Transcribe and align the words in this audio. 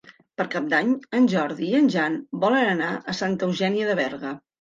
Per 0.39 0.45
Cap 0.53 0.69
d'Any 0.69 0.93
en 1.17 1.27
Jordi 1.33 1.67
i 1.73 1.77
en 1.79 1.89
Jan 1.95 2.15
volen 2.45 2.71
anar 2.71 2.89
a 3.13 3.15
Santa 3.21 3.51
Eugènia 3.51 3.91
de 3.91 3.99
Berga. 4.01 4.33